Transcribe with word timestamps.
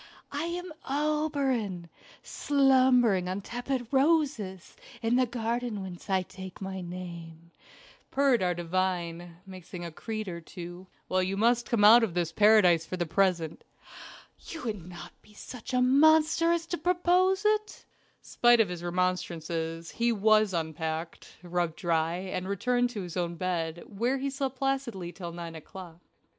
"I 0.31 0.45
am 0.45 0.73
Oberon, 0.89 1.87
slumbering 2.23 3.29
on 3.29 3.41
tepid 3.41 3.85
roses 3.91 4.75
in 5.03 5.15
the 5.15 5.27
garden 5.27 5.79
whence 5.83 6.09
I 6.09 6.23
take 6.23 6.59
my 6.59 6.81
name," 6.81 7.51
purred 8.09 8.41
our 8.41 8.55
divine, 8.55 9.37
mixing 9.45 9.85
a 9.85 9.91
creed 9.91 10.27
or 10.27 10.41
two. 10.41 10.87
"Well, 11.07 11.21
you 11.21 11.37
must 11.37 11.69
come 11.69 11.83
out 11.83 12.01
of 12.03 12.15
this 12.15 12.31
paradise 12.31 12.83
for 12.83 12.97
the 12.97 13.05
present." 13.05 13.63
"You 14.39 14.63
wouldn't 14.63 14.95
be 15.21 15.35
such 15.35 15.71
a 15.71 15.83
monster 15.83 16.51
as 16.51 16.65
to 16.65 16.79
propose 16.79 17.45
it." 17.45 17.85
Spite 18.23 18.59
of 18.59 18.69
his 18.69 18.83
remonstances, 18.83 19.91
he 19.91 20.11
was 20.11 20.51
unpacked, 20.51 21.37
rubbed 21.43 21.75
dry, 21.75 22.15
and 22.15 22.49
returned 22.49 22.89
to 22.89 23.03
his 23.03 23.15
own 23.15 23.35
bed, 23.35 23.83
where 23.85 24.17
he 24.17 24.31
slept 24.31 24.57
placidly 24.57 25.11
till 25.11 25.31
nine 25.31 25.53
o'clock. 25.53 25.99